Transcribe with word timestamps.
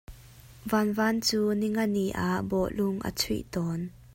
VanVan 0.69 1.15
cu 1.27 1.39
ninga 1.61 1.85
ni 1.95 2.05
ah 2.27 2.39
bawlung 2.49 2.99
a 3.09 3.09
chuih 3.19 3.45
tawn. 3.53 3.79